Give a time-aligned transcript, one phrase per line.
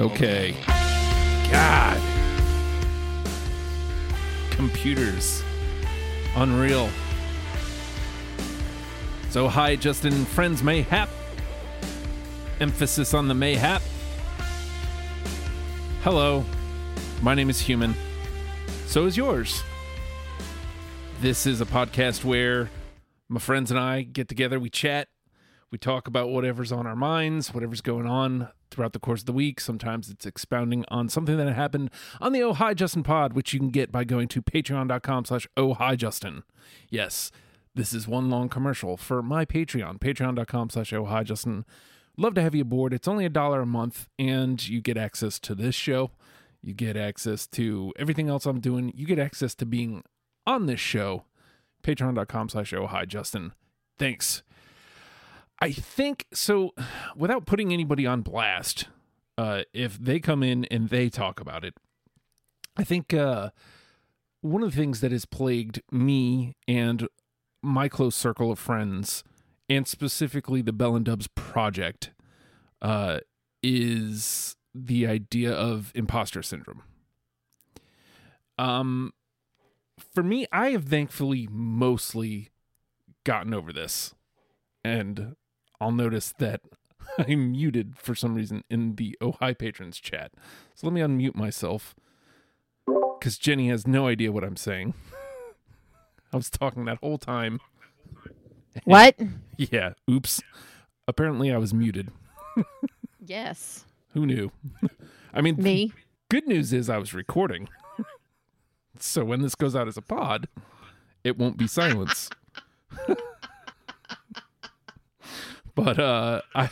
[0.00, 0.56] Okay.
[1.50, 2.00] God.
[4.48, 5.42] Computers.
[6.36, 6.88] Unreal.
[9.28, 11.10] So, hi, Justin Friends Mayhap.
[12.60, 13.82] Emphasis on the mayhap.
[16.02, 16.46] Hello.
[17.20, 17.94] My name is Human.
[18.86, 19.62] So is yours.
[21.20, 22.70] This is a podcast where
[23.28, 25.08] my friends and I get together, we chat,
[25.70, 29.32] we talk about whatever's on our minds, whatever's going on throughout the course of the
[29.32, 29.60] week.
[29.60, 33.58] Sometimes it's expounding on something that happened on the Oh Hi Justin pod, which you
[33.60, 36.42] can get by going to patreon.com slash oh hi Justin.
[36.88, 37.30] Yes,
[37.74, 41.64] this is one long commercial for my Patreon, patreon.com slash oh hi Justin.
[42.16, 42.92] Love to have you aboard.
[42.92, 46.10] It's only a dollar a month, and you get access to this show.
[46.60, 48.92] You get access to everything else I'm doing.
[48.94, 50.02] You get access to being
[50.46, 51.24] on this show.
[51.82, 53.52] Patreon.com slash oh hi Justin.
[53.98, 54.42] Thanks.
[55.60, 56.72] I think so.
[57.14, 58.88] Without putting anybody on blast,
[59.36, 61.74] uh, if they come in and they talk about it,
[62.76, 63.50] I think uh,
[64.40, 67.08] one of the things that has plagued me and
[67.62, 69.22] my close circle of friends,
[69.68, 72.10] and specifically the Belle and Dubs project,
[72.80, 73.18] uh,
[73.62, 76.82] is the idea of imposter syndrome.
[78.56, 79.12] Um,
[80.14, 82.48] for me, I have thankfully mostly
[83.24, 84.14] gotten over this,
[84.82, 85.36] and
[85.80, 86.60] I'll notice that
[87.18, 90.32] I'm muted for some reason in the Oh Hi Patrons chat.
[90.74, 91.94] So let me unmute myself
[93.18, 94.94] because Jenny has no idea what I'm saying.
[96.32, 97.60] I was talking that whole time.
[98.84, 99.16] What?
[99.56, 100.40] Yeah, oops.
[101.08, 102.12] Apparently, I was muted.
[103.18, 103.84] yes.
[104.14, 104.52] Who knew?
[105.34, 105.92] I mean, Me.
[106.28, 107.68] good news is I was recording.
[109.00, 110.46] so when this goes out as a pod,
[111.24, 112.30] it won't be silence.
[115.74, 116.68] But uh I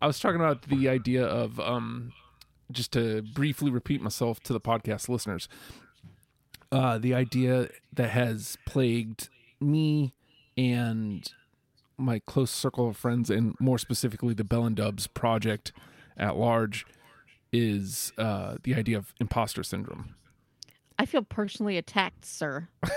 [0.00, 2.12] I was talking about the idea of um
[2.70, 5.48] just to briefly repeat myself to the podcast listeners.
[6.70, 9.28] Uh the idea that has plagued
[9.60, 10.14] me
[10.56, 11.32] and
[11.98, 15.72] my close circle of friends and more specifically the Belle and Dubs project
[16.16, 16.86] at large
[17.52, 20.14] is uh the idea of imposter syndrome.
[20.98, 22.68] I feel personally attacked, sir.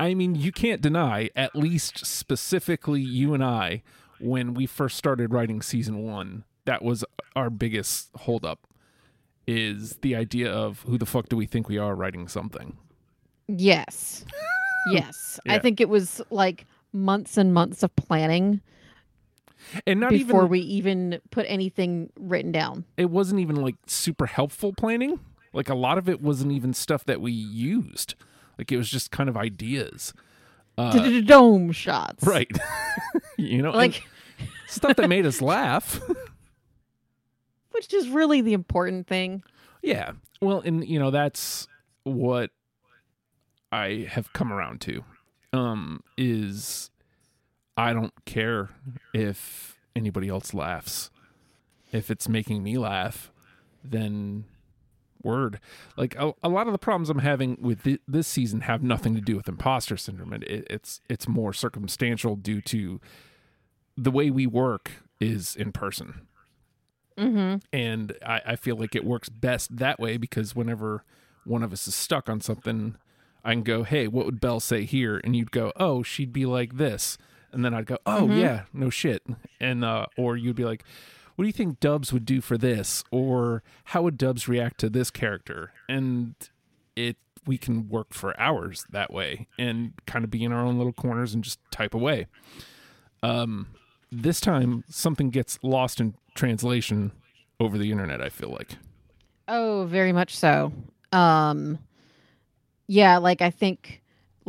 [0.00, 3.82] I mean, you can't deny, at least specifically you and I,
[4.18, 7.04] when we first started writing season one, that was
[7.36, 8.66] our biggest holdup.
[9.46, 12.78] Is the idea of who the fuck do we think we are writing something?
[13.46, 14.24] Yes.
[14.92, 15.38] yes.
[15.44, 15.54] Yeah.
[15.54, 18.62] I think it was like months and months of planning
[19.86, 22.84] And not before even we even put anything written down.
[22.96, 25.20] it wasn't even like super helpful planning.
[25.52, 28.14] Like a lot of it wasn't even stuff that we used.
[28.60, 30.12] Like it was just kind of ideas.
[30.76, 32.22] Uh, Dome shots.
[32.24, 32.50] right.
[33.38, 34.02] you know, Like,
[34.68, 35.98] stuff that made us laugh.
[37.72, 39.42] which is really the important thing.
[39.82, 40.12] Yeah.
[40.42, 41.68] Well, and you know, that's
[42.04, 42.50] what
[43.72, 45.04] I have come around to.
[45.52, 46.90] Um is
[47.76, 48.68] I don't care
[49.14, 51.10] if anybody else laughs.
[51.92, 53.32] If it's making me laugh,
[53.82, 54.44] then
[55.24, 55.60] word.
[55.96, 59.14] Like a, a lot of the problems I'm having with thi- this season have nothing
[59.14, 60.32] to do with imposter syndrome.
[60.32, 63.00] It, it, it's it's more circumstantial due to
[63.96, 66.26] the way we work is in person
[67.18, 67.56] Mm-hmm.
[67.72, 71.04] and I, I feel like it works best that way because whenever
[71.44, 72.96] one of us is stuck on something
[73.44, 76.46] i can go hey what would belle say here and you'd go oh she'd be
[76.46, 77.18] like this
[77.52, 78.40] and then i'd go oh Mhm.
[78.40, 79.22] yeah no shit
[79.60, 80.82] and uh or you'd be like
[81.40, 83.02] what do you think dubs would do for this?
[83.10, 85.72] Or how would dubs react to this character?
[85.88, 86.34] And
[86.94, 90.76] it we can work for hours that way and kind of be in our own
[90.76, 92.26] little corners and just type away.
[93.22, 93.68] Um
[94.12, 97.10] this time something gets lost in translation
[97.58, 98.76] over the internet i feel like.
[99.48, 100.74] Oh, very much so.
[101.10, 101.78] Um,
[102.86, 103.99] yeah, like I think,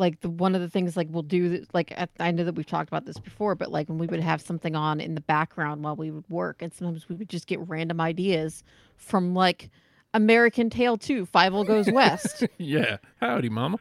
[0.01, 2.65] like the one of the things like we'll do, like I, I know that we've
[2.65, 5.83] talked about this before, but like when we would have something on in the background
[5.83, 8.63] while we would work, and sometimes we would just get random ideas
[8.97, 9.69] from like
[10.13, 12.43] American Tail Two, Fievel Goes West.
[12.57, 13.77] yeah howdy mama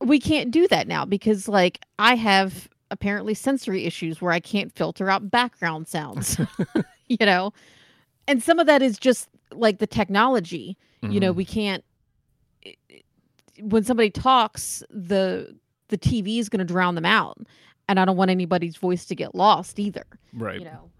[0.00, 4.70] we can't do that now because like I have apparently sensory issues where I can't
[4.72, 6.38] filter out background sounds.
[7.08, 7.52] you know?
[8.28, 10.76] And some of that is just like the technology.
[11.02, 11.36] You know, Mhm.
[11.36, 11.84] we can't
[13.60, 15.56] when somebody talks, the
[15.88, 17.38] the TV is going to drown them out.
[17.88, 20.90] And I don't want anybody's voice to get lost either, right you know.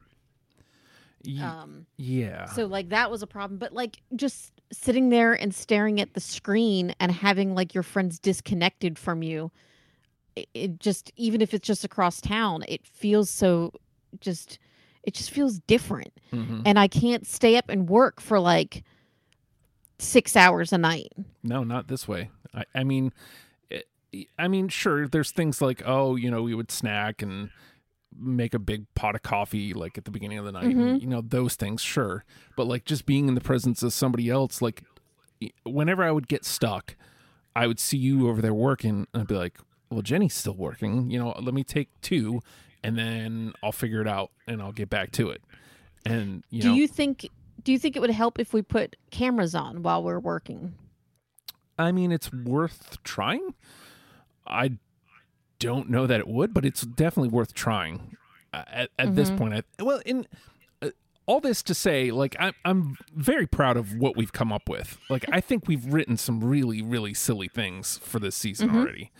[1.23, 5.55] Ye- Um yeah so like that was a problem, but like just sitting there and
[5.55, 9.51] staring at the screen and having like your friends disconnected from you,
[10.37, 13.73] it, it just even if it's just across town, it feels so
[14.21, 14.59] just
[15.03, 16.13] it just feels different.
[16.33, 16.63] Mhm.
[16.65, 18.85] And I can't stay up and work for like
[19.99, 21.13] six hours a night.
[21.43, 22.31] No, not this way.
[22.55, 23.13] I, I mean,
[23.71, 23.81] eh,
[24.13, 25.09] it, I mean, sure.
[25.09, 27.51] There's things like, oh, you know, we would snack and
[28.19, 30.65] make a big pot of coffee like at the beginning of the night.
[30.93, 32.25] and, you know, those things, sure.
[32.57, 34.83] But like just being in the presence of somebody else, like
[35.65, 36.97] whenever I would get stuck,
[37.55, 39.59] I would see you over there working, and I'd be like,
[39.91, 41.11] well, Jenny's still working.
[41.11, 42.41] You know, let me take two,
[42.83, 45.43] and then I'll figure it out, and I'll get back to it.
[46.05, 47.29] And you do know, you think
[47.67, 50.75] do you think it would help if we put cameras on while we're working?
[51.77, 53.55] I mean, it's worth trying.
[54.47, 54.79] I
[55.59, 58.17] don't know that it would, but it's definitely worth trying.
[58.55, 60.29] Uh, at at this point, I, well, in
[60.81, 60.91] uh,
[61.27, 64.97] all this to say, like I'm, I'm very proud of what we've come up with.
[65.11, 69.11] Like I think we've written some really, really silly things for this season already,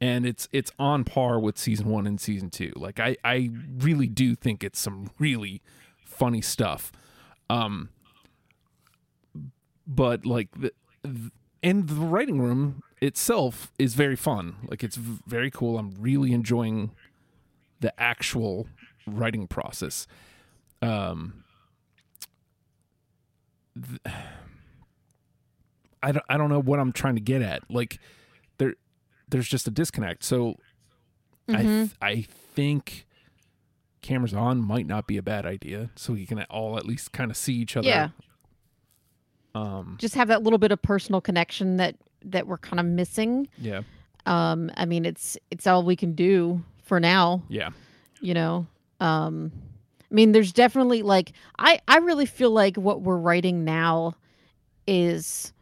[0.00, 2.72] and it's it's on par with season one and season two.
[2.74, 5.62] Like I, I really do think it's some really
[6.04, 6.90] funny stuff.
[7.50, 7.90] Um,
[9.86, 10.72] but like the,
[11.04, 11.32] th-
[11.62, 14.56] and the writing room itself is very fun.
[14.68, 15.78] Like it's very cool.
[15.78, 16.92] I'm really enjoying
[17.80, 18.66] the actual
[19.06, 20.06] writing process.
[20.80, 21.44] Um,
[23.74, 24.00] th-
[26.02, 27.62] I don't, I don't know what I'm trying to get at.
[27.70, 27.98] Like
[28.58, 28.74] there,
[29.28, 30.22] there's just a disconnect.
[30.22, 30.56] So
[31.48, 33.06] I, th- I think
[34.04, 35.90] cameras on might not be a bad idea.
[35.96, 37.88] So we can all at least kind of see each other.
[37.88, 38.08] Yeah.
[39.54, 41.96] Um, Just have that little bit of personal connection that
[42.26, 43.48] that we're kind of missing.
[43.58, 43.82] yeah.
[44.26, 47.42] Um, I mean, it's it's all we can do for now.
[47.48, 47.70] Yeah.
[48.20, 48.66] you know
[49.00, 49.50] um
[50.10, 54.14] i mean there's definitely like i i really feel like what we're writing now
[54.86, 55.52] is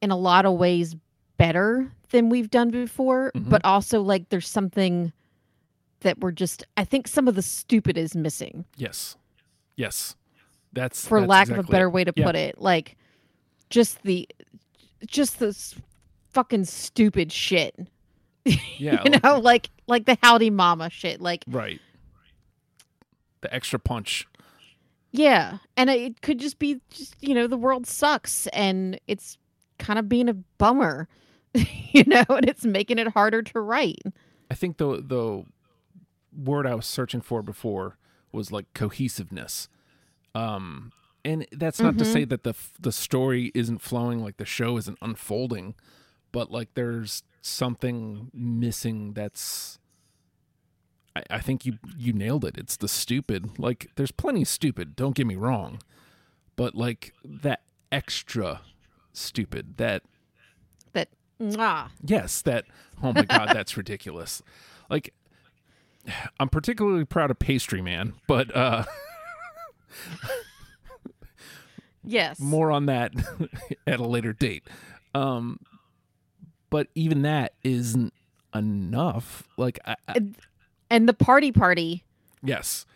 [0.00, 0.96] in a lot of ways
[1.36, 3.50] better than we've done before Mhm.
[3.50, 5.12] but also like there's something
[6.00, 9.16] that we're just i think some of the stupid is missing Yes.
[9.76, 10.14] Yes.
[10.72, 11.90] That's for that's lack of a better it.
[11.90, 12.24] way to Yeah.
[12.26, 12.96] put it like
[13.70, 14.28] just the
[15.06, 15.74] just this
[16.30, 17.74] fucking stupid shit
[18.78, 19.02] Yeah.
[19.04, 21.80] you know like like the howdy mama shit like right.
[23.40, 24.26] The extra punch.
[25.12, 29.38] Yeah, and it could just be just you know the world sucks and it's
[29.78, 31.08] kind of being a bummer,
[31.54, 34.02] you know, and it's making it harder to write.
[34.50, 35.44] I think though the
[36.38, 37.96] word I was searching for before
[38.32, 39.68] was like cohesiveness.
[40.34, 40.92] Um
[41.24, 42.12] and that's not to Mhm.
[42.12, 45.74] say that the the story isn't flowing like the show isn't unfolding,
[46.32, 49.78] but like there's something missing that's
[51.16, 52.56] I, I think you you nailed it.
[52.56, 53.58] It's the stupid.
[53.58, 55.80] Like there's plenty stupid, don't get me wrong.
[56.56, 58.60] But like that extra
[59.12, 60.02] stupid, that
[60.92, 61.08] That
[61.58, 62.64] ah, Yes, that.
[63.02, 64.42] Oh my god, that's ridiculous.
[64.90, 65.12] Like,
[66.40, 68.84] I'm particularly proud of Pastry Man, but uh,
[72.04, 73.12] yes, more on that
[73.86, 74.66] at a later date.
[75.14, 75.60] Um,
[76.70, 78.12] but even that isn't
[78.54, 79.44] enough.
[79.56, 80.14] Like, I, I,
[80.90, 82.04] and the party party.
[82.42, 82.86] yes,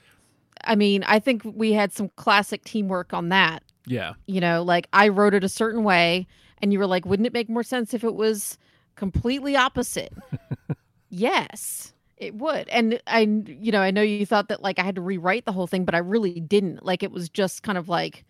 [0.65, 3.63] I mean, I think we had some classic teamwork on that.
[3.87, 6.27] yeah, You know, like I wrote it a certain way,
[6.59, 8.59] and you were like, "Wouldn't it make more sense if it was
[8.95, 10.13] completely opposite?"
[11.11, 11.93] yes,
[12.23, 12.69] it would.
[12.69, 15.53] And I, you know, I know you thought that like I had to rewrite the
[15.53, 16.85] whole thing, but I really didn't.
[16.85, 18.25] Like it was just kind of like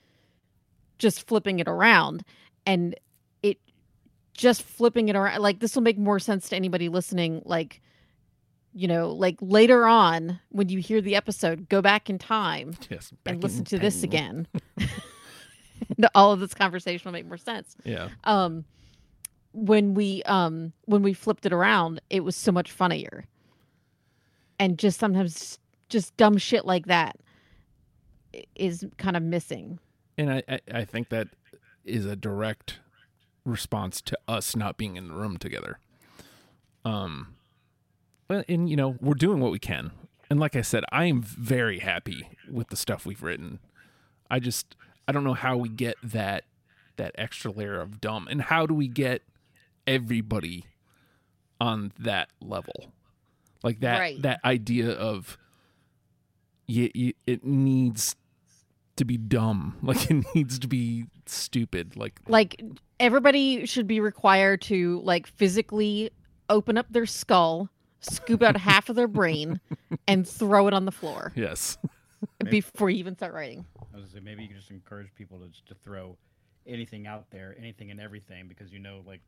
[0.99, 2.25] just flipping it around,
[2.65, 2.95] and
[3.43, 3.59] it
[4.33, 5.43] just flipping it around.
[5.43, 7.43] Like this will make more sense to anybody listening.
[7.45, 7.81] Like.
[8.75, 13.13] You know, like later on when you hear the episode, go back in time yes.
[13.23, 14.49] back and listen to this again.
[16.15, 17.77] All of this conversation will make more sense.
[17.85, 18.65] Yeah, Um,
[19.53, 23.27] when we um when we flipped it around, it was so much funnier.
[24.63, 27.17] And just sometimes just dumb shit like that
[28.55, 29.81] is kind of missing.
[30.17, 31.27] and I, I I think that
[31.85, 32.79] is a direct
[33.45, 35.81] response to us not being in the room together.
[36.85, 37.35] Um,
[38.29, 39.91] and you know we're doing what we can,
[40.31, 43.59] and like I said, I am very happy with the stuff we've written.
[44.31, 44.77] I just
[45.09, 46.45] I don't know how we get that
[46.99, 49.23] that extra layer of dumb, and how do we get
[49.89, 50.67] everybody
[51.61, 52.93] on that level,
[53.63, 54.23] like that Right.
[54.23, 55.39] that idea of
[56.69, 58.17] y y it needs
[58.97, 62.63] to be dumb, like it needs to be stupid, like Like
[63.01, 66.11] everybody should be required to like physically
[66.49, 67.69] open up their skull,
[68.01, 69.61] scoop out half of their brain,
[70.07, 71.79] and throw it on the floor yes,
[72.51, 73.65] before you even start writing.
[73.77, 76.17] I was gonna say maybe you can just encourage people to to throw
[76.67, 79.21] anything out there, anything and everything, because you know like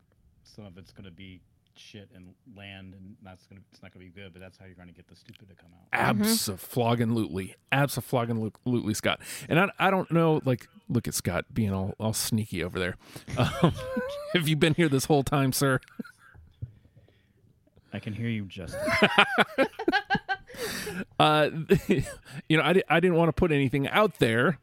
[0.43, 1.41] some of it's gonna be
[1.77, 4.33] shit and land, and that's gonna it's not gonna be good.
[4.33, 5.89] But that's how you're gonna get the stupid to come out.
[5.93, 9.21] Absolutely, absolutely, Scott.
[9.49, 12.97] And I, I don't know, like, look at Scott being all, all sneaky over there.
[13.37, 13.73] Um,
[14.35, 15.81] have you been here this whole time, sir?
[17.93, 18.81] I can hear you, Justin.
[21.19, 21.51] Uh,
[22.49, 24.59] you know, I, I didn't want to put anything out there,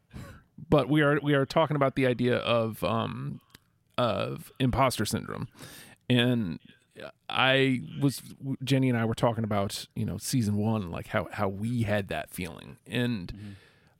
[0.68, 3.40] but we are we are talking about the idea of um
[3.98, 5.48] of imposter syndrome,
[6.08, 6.58] and
[7.28, 8.22] I was
[8.62, 12.08] Jenny and I were talking about you know season one, like how how we had
[12.08, 13.56] that feeling, and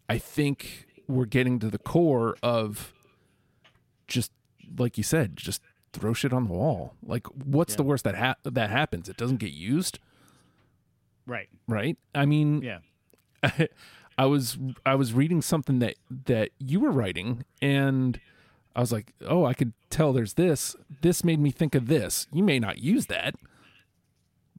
[0.09, 2.93] I think we're getting to the core of
[4.07, 4.33] just
[4.79, 6.95] like you said, just throw shit on the wall.
[7.03, 9.09] Like, what's the worst that ha- that happens?
[9.09, 9.99] It doesn't get used,
[11.27, 11.49] right.
[11.67, 11.97] right?
[12.15, 12.79] I mean, Yeah.
[14.19, 15.95] I was I was reading something that
[16.27, 18.21] that you were writing and
[18.75, 20.76] I was like, "Oh, I could tell there's this.
[21.02, 22.26] This made me think of this.
[22.33, 23.35] You may not use that,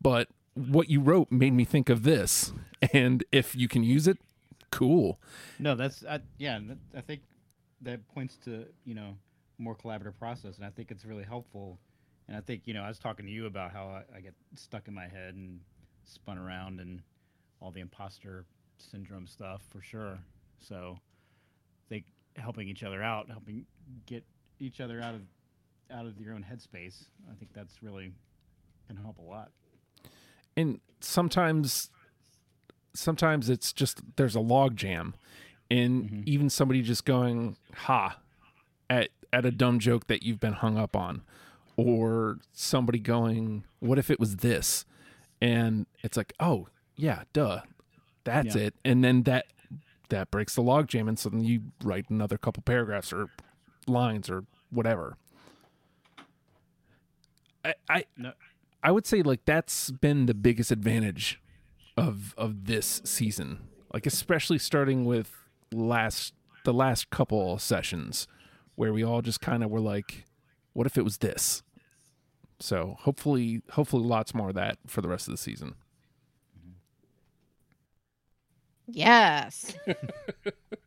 [0.01, 2.53] but what you wrote made me think of this.
[2.91, 4.17] And if you can use it,
[4.69, 5.19] cool.
[5.57, 6.59] No, that's I, yeah.
[6.95, 7.21] I think
[7.81, 9.15] that points to you know
[9.57, 11.79] more collaborative process, and I think it's really helpful.
[12.27, 14.33] And I think you know I was talking to you about how I, I get
[14.55, 15.61] stuck in my head and
[16.03, 17.01] spun around and
[17.61, 18.45] all the imposter
[18.77, 20.19] syndrome stuff for sure.
[20.59, 22.05] So, I think
[22.35, 23.65] helping each other out, helping
[24.05, 24.23] get
[24.59, 25.21] each other out of
[25.91, 28.13] out of your own headspace, I think that's really
[28.87, 29.51] can help a lot.
[30.55, 31.89] And sometimes
[32.93, 35.15] sometimes it's just there's a log jam
[35.71, 36.21] and mm-hmm.
[36.25, 38.19] even somebody just going ha
[38.89, 41.23] at at a dumb joke that you've been hung up on
[41.75, 44.85] or somebody going what if it was this
[45.41, 47.61] and it's like oh yeah duh
[48.23, 48.63] that's Yeah.
[48.63, 49.47] it and then that
[50.09, 53.29] that breaks the log jam and suddenly you write another couple paragraphs or
[53.87, 55.17] lines or whatever
[57.63, 58.33] i i No,
[58.83, 61.41] I would say like that's been the biggest advantage
[61.95, 63.59] of of this season.
[63.93, 65.31] Like especially starting with
[65.71, 66.33] last
[66.65, 68.27] the last couple sessions
[68.75, 70.25] where we all just kind of were like
[70.73, 71.63] what if it was this?
[72.59, 75.75] So hopefully hopefully lots more of that for the rest of the season.
[78.87, 79.73] Yes.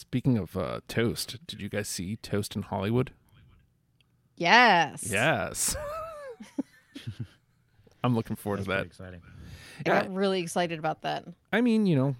[0.00, 3.12] Speaking of uh, Toast, did you guys see Toast in Hollywood?
[4.36, 5.08] Yes.
[5.10, 5.74] Yes.
[8.04, 8.84] I'm looking forward that's to that.
[8.84, 9.22] exciting.
[9.80, 11.24] I got really excited about that.
[11.50, 12.16] I mean, you know,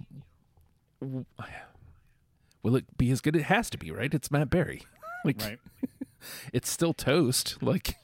[1.02, 1.26] w-
[2.62, 3.36] will it be as good?
[3.36, 4.12] As it has to be, right?
[4.14, 4.80] It's Matt Berry.
[5.26, 5.60] like, Right.
[6.54, 7.62] it's still toast.
[7.62, 7.96] Like,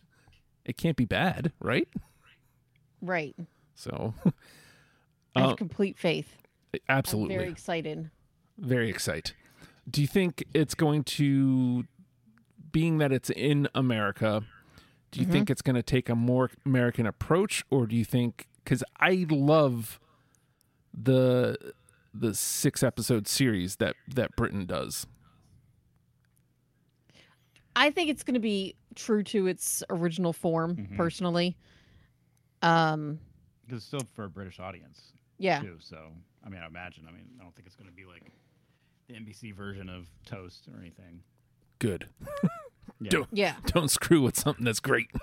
[0.67, 1.89] it can't be bad, right?
[3.01, 3.35] Right.
[3.75, 4.13] So,
[5.35, 6.37] I have Uh, complete faith.
[6.91, 8.11] absolutely, I'm very excited.
[8.59, 9.33] very, excited.
[9.87, 9.93] Excited.
[9.93, 11.85] Do you think it's going to,
[12.73, 14.45] being that it's in America,
[15.11, 18.47] do you think it's going to take a more American approach, or do you think?
[18.65, 20.01] Because I love
[20.95, 21.57] the
[22.15, 25.07] the six episode series that that Britain does.
[27.75, 30.97] I think it's going to be true to its original form, Mhm.
[30.97, 31.57] personally.
[32.61, 33.19] Um,
[33.67, 35.13] Because it's still for a British audience.
[35.39, 35.61] yeah.
[35.61, 35.77] too.
[35.81, 36.13] So
[36.45, 37.07] I mean, I imagine.
[37.09, 38.31] I mean, I don't think it's going to be like the
[39.13, 41.23] NBC version of Toast or anything.
[41.79, 42.07] Good.
[43.01, 43.11] Yeah.
[43.11, 43.55] Don't Yeah.
[43.67, 45.11] don't screw with something that's great.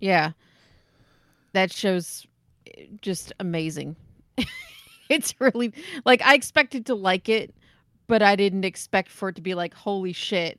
[0.00, 0.32] Yeah.
[1.52, 2.26] That show's
[2.66, 3.94] eh, just amazing.
[5.08, 5.72] it's really
[6.04, 7.54] like I expected to like it,
[8.08, 10.58] but I didn't expect for it to be like, holy shit.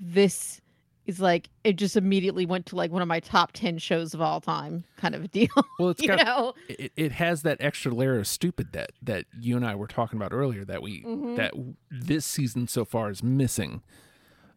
[0.00, 0.60] This
[1.08, 4.20] is like it just immediately went to like one of my top 10 shows of
[4.20, 5.48] all time kind of a deal.
[5.80, 6.54] Well, it's you got know?
[6.68, 10.16] it, it has that extra layer of stupid that that you and I were talking
[10.18, 11.36] about earlier that we Mhm.
[11.36, 11.54] that
[11.90, 13.82] this season so far is missing,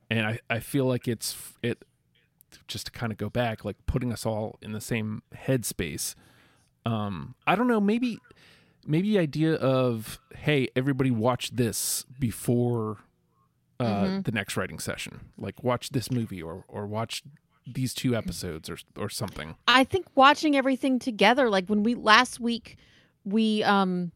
[0.10, 1.84] and I I feel like it's it
[2.68, 6.16] just to kind of go back like putting us all in the same headspace.
[6.86, 8.18] Um, I don't know, maybe
[8.86, 12.98] maybe the idea of hey everybody watch this before
[13.82, 14.24] uh, Mhm.
[14.26, 17.24] the next writing session, like watch this movie or or watch
[17.68, 19.56] these two episodes or or something.
[19.68, 22.78] I think watching everything together, like when we last week,
[23.26, 24.12] we um,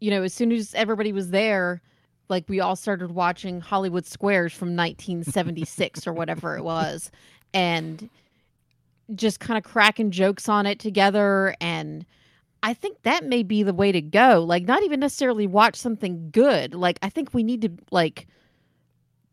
[0.00, 1.80] you know, as soon as everybody was there,
[2.28, 7.10] like we all started watching Hollywood Squares from 1976 or whatever it was,
[7.54, 8.08] and
[9.14, 11.54] just kind of cracking jokes on it together.
[11.60, 12.06] And
[12.62, 14.42] I think that may be the way to go.
[14.44, 16.74] Like, not even necessarily watch something good.
[16.74, 18.26] Like, I think we need to like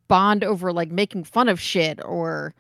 [0.10, 2.54] bond over like making fun of shit or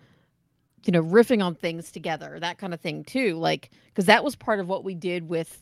[0.85, 4.35] you know riffing on things together that kind of thing too like because that was
[4.37, 5.61] part of what we did with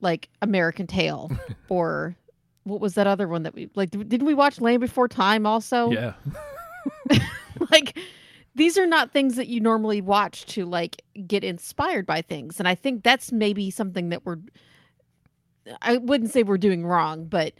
[0.00, 1.30] like american tail
[1.68, 2.16] or
[2.64, 5.46] what was that other one that we like did- didn't we watch land before time
[5.46, 6.14] also Yeah.
[7.70, 7.96] like
[8.56, 12.66] these are not things that you normally watch to like get inspired by things and
[12.66, 14.38] i think that's maybe something that we're
[15.82, 17.52] i wouldn't say we're doing wrong but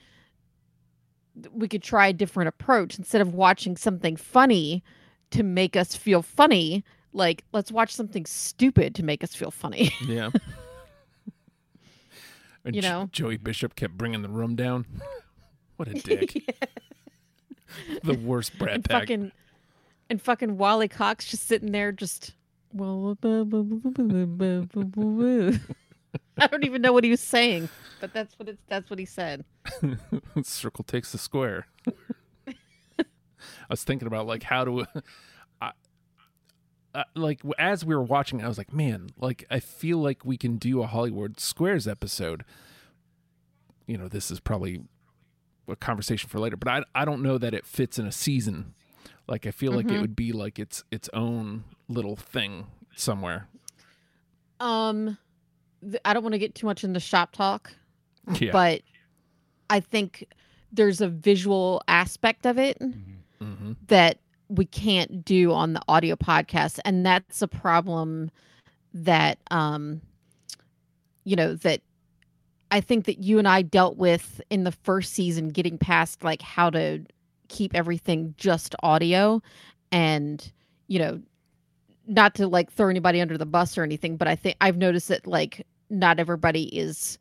[1.52, 4.82] we could try a different approach instead of watching something funny
[5.30, 9.90] to make us feel funny like let's watch something stupid to make us feel funny
[10.06, 10.30] Yeah.
[12.64, 13.08] And You know?
[13.12, 14.86] Joey Bishop kept bringing the room down.
[15.76, 16.42] what a dick.
[18.04, 19.00] The worst Brad and Pack.
[19.02, 19.32] fucking
[20.08, 22.32] and fucking Wally Cox just sitting there just
[26.38, 27.68] I don't even know what he was saying,
[28.00, 29.44] but that's what it's that's what he said.
[30.42, 31.66] Circle takes the square.
[32.48, 33.04] I
[33.68, 34.86] was thinking about like how to,
[35.60, 35.72] I,
[36.94, 40.36] uh, like as we were watching, I was like, man, like I feel like we
[40.36, 42.44] can do a Hollywood Squares episode.
[43.86, 44.82] You know, this is probably
[45.68, 48.74] a conversation for later, but I I don't know that it fits in a season.
[49.28, 50.00] Like I feel like it Mhm.
[50.00, 53.48] would be like its its own little thing somewhere.
[54.60, 55.18] Um
[56.04, 57.72] I don't want to get too much into shop talk,
[58.38, 58.52] Yeah.
[58.52, 58.82] but
[59.70, 60.26] I think
[60.72, 62.76] there's a visual aspect of it
[63.40, 68.30] hmm that we can't do on the audio podcast and that's a problem
[68.92, 70.00] that um
[71.24, 71.80] you know that
[72.70, 76.42] I think that you and I dealt with in the first season getting past like
[76.42, 77.04] how to
[77.48, 79.42] keep everything just audio
[79.92, 80.50] and
[80.88, 81.20] you know
[82.06, 85.08] not to like throw anybody under the bus or anything but I think I've noticed
[85.08, 87.18] that like not everybody is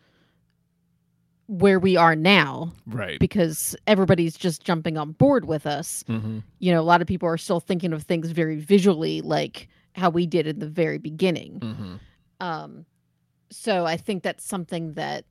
[1.48, 3.20] where we are now Right.
[3.20, 7.28] because everybody's just jumping on board with us hmm you know, a lot of people
[7.28, 11.60] are still thinking of things very visually, like how we did in the very beginning.
[11.60, 11.96] hmm
[12.40, 12.86] Um,
[13.52, 15.26] so I think that's something that,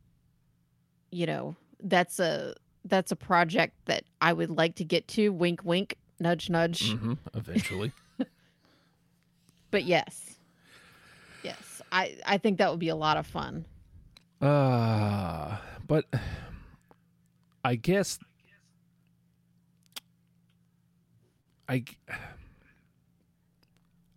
[1.10, 5.32] you know, that's a that's a project that I would like to get to.
[5.32, 6.92] Wink, wink, nudge, nudge.
[6.92, 7.92] hmm Eventually.
[9.70, 10.36] But yes,
[11.42, 13.66] yes, I I think that would be a lot of fun.
[14.40, 16.06] Uh, but
[17.64, 18.18] I guess
[21.68, 21.84] I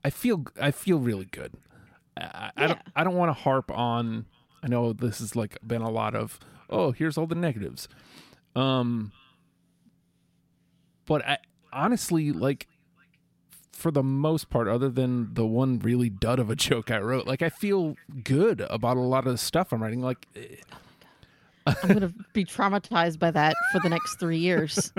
[0.04, 1.54] I feel I feel really good.
[2.18, 4.26] I, I don't I don't want to harp on.
[4.64, 7.88] I know this has like been a lot of oh here's all the negatives,
[8.56, 9.12] um.
[11.06, 11.38] But I
[11.72, 12.68] honestly like
[13.76, 17.28] for the most part, other than the one really dud of a joke I wrote,
[17.28, 20.02] like I feel good about a lot of the stuff I'm writing.
[20.02, 20.56] Like, eh,
[21.68, 24.94] I'm gonna be traumatized by that for the next three years.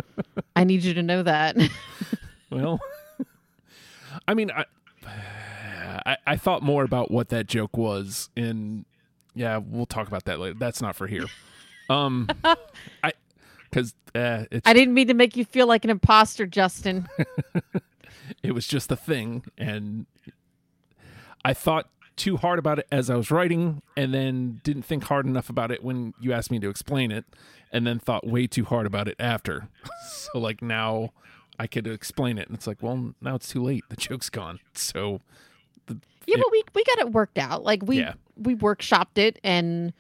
[0.55, 1.57] I need you to know that.
[2.51, 2.79] well,
[4.29, 4.65] I mean, I,
[6.07, 8.85] I I thought more about what that joke was, and
[9.35, 10.55] yeah, we'll talk about that later.
[10.59, 11.27] That's not for here.
[11.89, 12.29] Um,
[13.03, 13.13] I
[13.71, 17.09] because uh, I didn't mean to make you feel like an imposter, Justin.
[18.43, 20.07] It was just a thing and
[21.45, 25.27] i thought too hard about it as i was writing and then didn't think hard
[25.27, 27.25] enough about it when you asked me to explain it
[27.73, 29.69] and then thought way too hard about it after
[30.11, 31.11] so like now
[31.59, 34.59] i could explain it and it's like well now it's too late the joke's gone
[34.75, 35.21] so
[35.89, 37.63] Yeah, It- but we we got it worked out.
[37.63, 38.15] Like we Yeah.
[38.37, 39.93] we workshopped it and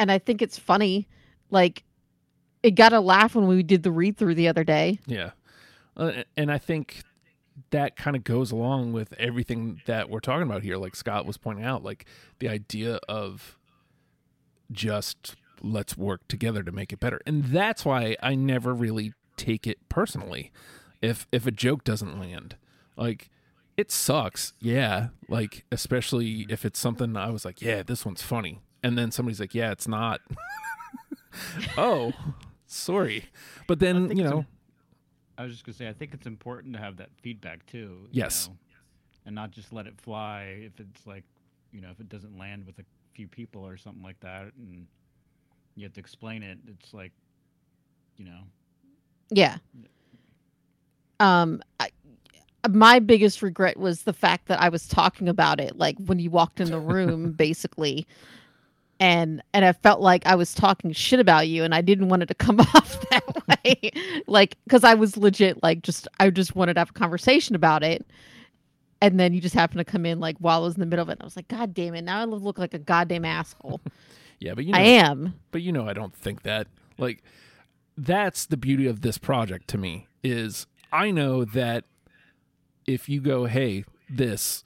[0.00, 1.06] and I think it's funny.
[1.50, 1.84] Like
[2.64, 4.98] it got a laugh when we did the read through the other day.
[5.06, 5.30] yeah
[5.96, 7.04] uh, and i think
[7.74, 11.36] that kind of goes along with everything that we're talking about here like scott was
[11.36, 12.06] pointing out like
[12.38, 13.58] the idea of
[14.70, 17.20] just let's work together to make it better.
[17.26, 20.52] And that's why i never really take it personally.
[21.00, 22.56] If if a joke doesn't land
[22.96, 23.28] like
[23.76, 28.60] it sucks yeah like especially if it's something i was like yeah this one's funny.
[28.82, 30.20] And then somebody's like yeah it's not.
[31.76, 32.12] Oh
[32.66, 33.24] sorry.
[33.66, 34.46] But then you know
[35.38, 38.08] I was just gonna say, I think it's important to have that feedback too.
[38.12, 38.48] you Yes.
[38.48, 38.56] know,
[39.26, 41.24] and not just let it fly if it's like,
[41.72, 44.86] you know, if it doesn't land with a few people or something like that, and
[45.76, 46.58] you have to explain it.
[46.68, 47.12] It's like,
[48.16, 48.40] you know,
[49.30, 49.58] Yeah.
[51.20, 51.90] Um I,
[52.70, 56.30] my biggest regret was the fact that I was talking about it like when you
[56.30, 58.06] walked in the room basically
[59.04, 62.22] and and I felt like I was talking shit about you and I didn't want
[62.22, 63.24] it to come off that
[63.64, 63.90] way.
[64.26, 67.82] Like cuz I was legit like just I just wanted to have a conversation about
[67.82, 68.06] it.
[69.02, 71.02] And then you just happened to come in like while I was in the middle
[71.02, 73.24] of it and I was like god damn it now I look like a goddamn
[73.26, 73.80] asshole.
[74.40, 75.34] Yeah but you know I am.
[75.52, 76.66] but you know i don't think that
[76.98, 77.22] like
[77.96, 81.84] that's the beauty of this project to me is i know that
[82.86, 84.64] if you go hey this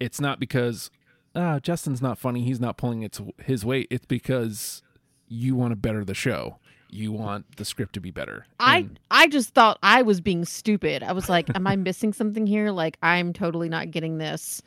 [0.00, 0.90] it's not because
[1.34, 4.82] ah justin's not funny he's not pulling its his weight it's because
[5.28, 6.58] you want to better the show.
[6.90, 8.46] You want the script to be better.
[8.60, 11.02] I And I just thought I was being stupid.
[11.02, 12.70] I was like, am I missing something here?
[12.70, 14.62] Like I'm totally not getting this.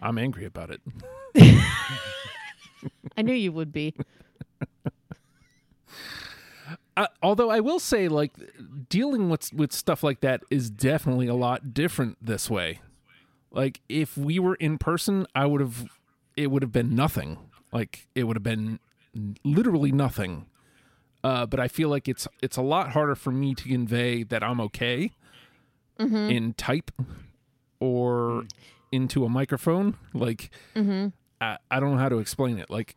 [0.00, 0.80] I'm angry about it.
[3.16, 3.94] I knew you would be.
[6.94, 8.32] Uh, although I will say, like
[8.90, 12.80] dealing with with stuff like that is definitely a lot different this way.
[13.52, 15.84] Like if we were in person, I would have,
[16.36, 17.38] it would have been nothing.
[17.72, 18.80] Like it would have been
[19.44, 20.46] literally nothing.
[21.22, 24.42] Uh, but I feel like it's it's a lot harder for me to convey that
[24.42, 25.12] I'm okay
[26.30, 26.90] in type
[27.78, 28.44] or
[28.90, 29.96] into a microphone.
[30.14, 30.50] Like
[31.40, 32.70] I, I don't know how to explain it.
[32.70, 32.96] Like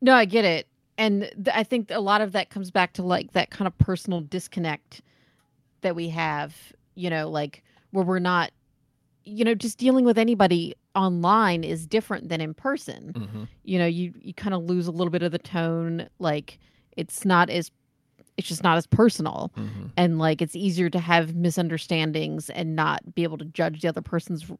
[0.00, 0.66] No, I get it.
[0.98, 3.76] And th- I think a lot of that comes back to like that kind of
[3.78, 5.02] personal disconnect
[5.82, 6.54] that we have,
[6.94, 8.50] you know, like where we're not,
[9.24, 13.12] you know, just dealing with anybody online is different than in person.
[13.14, 13.48] mhm.
[13.64, 16.08] You know, you you kind of lose a little bit of the tone.
[16.18, 16.58] Like
[16.96, 17.70] it's not as,
[18.36, 19.90] it's just not as personal, Mhm.
[19.96, 24.02] and like it's easier to have misunderstandings and not be able to judge the other
[24.02, 24.58] person's r-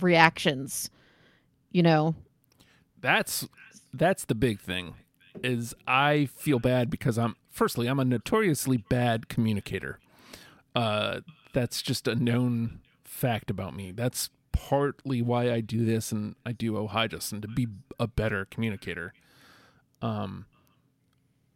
[0.00, 0.90] reactions.
[1.70, 2.14] You know,
[3.00, 3.46] that's
[3.94, 4.94] that's the big thing
[5.42, 10.00] is i feel bad because i'm firstly i'm a notoriously bad communicator
[10.74, 11.20] uh
[11.52, 12.80] that's just a known
[13.18, 17.40] fact about me that's partly why i do this and i do oh hi justin
[17.40, 17.66] to be
[17.98, 19.12] a better communicator
[20.02, 20.46] um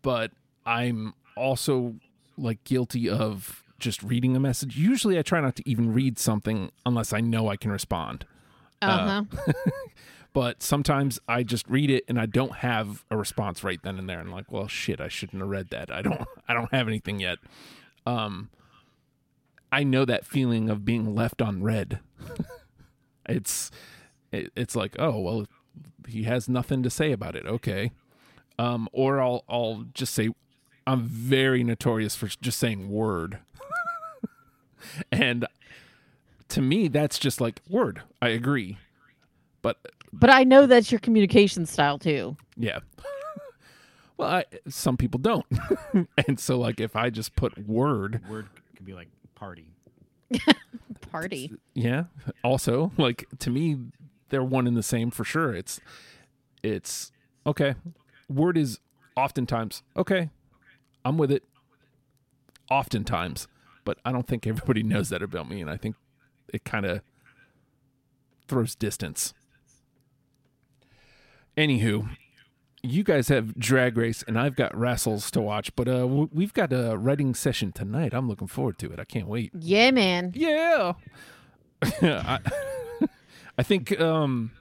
[0.02, 0.32] but
[0.66, 1.94] i'm also
[2.36, 6.70] like guilty of just reading a message usually i try not to even read something
[6.84, 8.24] unless i know i can respond
[8.82, 9.52] uh huh.
[10.32, 14.08] but sometimes I just read it and I don't have a response right then and
[14.08, 14.18] there.
[14.18, 15.90] I'm like, well, shit, I shouldn't have read that.
[15.92, 17.38] I don't, I don't have anything yet.
[18.06, 18.50] Um,
[19.72, 22.00] I know that feeling of being left on read.
[23.28, 23.70] it's,
[24.30, 25.46] it, it's like, oh well,
[26.06, 27.46] he has nothing to say about it.
[27.46, 27.90] Okay,
[28.58, 30.28] um, or I'll, I'll just say,
[30.86, 33.38] I'm very notorious for just saying word,
[35.12, 35.46] and
[36.48, 38.02] to me, that's just like word.
[38.20, 38.78] I agree,
[39.62, 39.78] but
[40.12, 42.36] But I know that's your communication style too.
[42.56, 42.80] yeah.
[44.18, 45.46] well, I, some people don't,
[46.26, 49.08] and so like if I just put word, Word could be like
[49.42, 49.74] party.
[51.10, 51.52] Party.
[51.74, 52.04] yeah.
[52.44, 53.76] Also, like to me,
[54.28, 55.52] they're one and the same for sure.
[55.52, 55.80] It's,
[56.62, 57.10] it's
[57.44, 57.74] okay.
[58.30, 58.78] Word is
[59.16, 60.30] oftentimes okay.
[61.04, 61.42] I'm with it.
[62.70, 63.48] Oftentimes,
[63.84, 65.96] but I don't think everybody knows that about me, and I think
[66.48, 67.02] it kind of
[68.48, 69.34] throws distance.
[71.58, 72.08] Anywho,
[72.82, 76.72] you guys have Drag Race, and I've got wrestles to watch, but uh, we've got
[76.72, 78.12] a writing session tonight.
[78.12, 78.98] I'm looking forward to it.
[78.98, 79.52] I can't wait.
[79.58, 80.32] Yeah, man.
[80.34, 80.94] Yeah.
[81.82, 82.38] I,
[83.58, 84.52] I think um,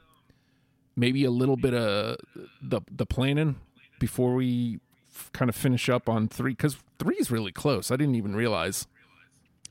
[0.96, 2.18] maybe a little bit of
[2.62, 3.56] the the planning
[4.00, 4.80] before we
[5.14, 7.92] f- kind of finish up on three because three is really close.
[7.92, 8.88] I didn't even realize.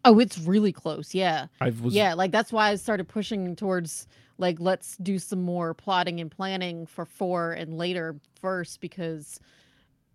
[0.05, 1.15] Oh, it's really close.
[1.15, 1.47] Yeah.
[1.61, 4.07] I was Yeah, like that's why I started pushing towards
[4.41, 9.39] like let's do some more plotting and planning for 4 and later first because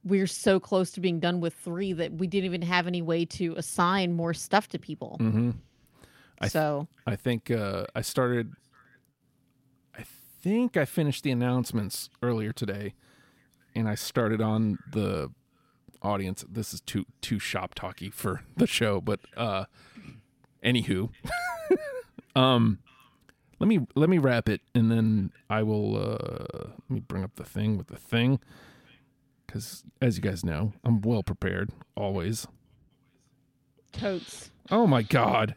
[0.04, 3.26] we're so close to being done with 3 that we didn't even have any way
[3.26, 5.18] to assign more stuff to people.
[5.20, 5.52] hmm
[6.40, 8.52] I th- so, I think uh, I started.
[9.98, 10.04] I
[10.42, 12.94] think I finished the announcements earlier today,
[13.74, 15.32] and I started on the
[16.02, 16.44] audience.
[16.50, 19.66] This is too too shop talky for the show, but uh,
[20.62, 21.10] anywho,
[22.36, 22.80] um,
[23.60, 25.96] let me let me wrap it, and then I will.
[25.96, 28.40] Uh, let me bring up the thing with the thing,
[29.46, 32.48] because as you guys know, I'm well prepared always.
[33.92, 34.52] totes.
[34.72, 35.56] Oh my god.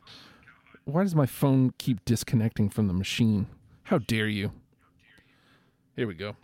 [0.84, 3.46] Why does my phone keep disconnecting from the machine?
[3.84, 4.52] How dare you?
[5.96, 6.36] Here we go.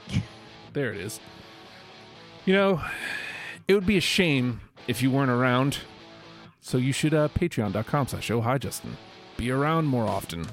[0.73, 1.21] There it is.
[2.45, 2.83] You know,
[3.69, 5.79] it would be a shame if you weren't around.
[6.61, 8.97] So you should uh patreon.com slash oh hi Justin.
[9.37, 10.47] Be around more often.